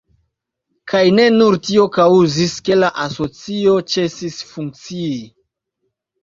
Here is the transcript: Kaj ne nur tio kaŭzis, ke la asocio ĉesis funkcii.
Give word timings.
Kaj 0.93 1.01
ne 1.17 1.25
nur 1.35 1.57
tio 1.67 1.85
kaŭzis, 1.97 2.55
ke 2.69 2.77
la 2.79 2.89
asocio 3.05 3.77
ĉesis 3.97 4.41
funkcii. 4.55 5.13